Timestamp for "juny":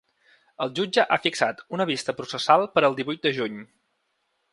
3.41-3.61